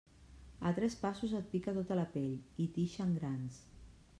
A 0.69 0.71
tres 0.79 0.95
passos 1.03 1.35
et 1.41 1.51
pica 1.51 1.75
tota 1.77 1.99
la 2.01 2.07
pell 2.15 2.65
i 2.65 2.67
t'ixen 2.79 3.13
grans. 3.21 3.61